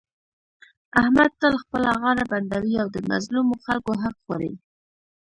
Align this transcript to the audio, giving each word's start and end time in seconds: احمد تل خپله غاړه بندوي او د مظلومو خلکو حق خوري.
احمد 1.01 1.31
تل 1.41 1.53
خپله 1.63 1.91
غاړه 2.01 2.23
بندوي 2.31 2.75
او 2.81 2.87
د 2.95 2.97
مظلومو 3.11 3.55
خلکو 3.65 3.91
حق 4.03 4.15
خوري. 4.25 4.51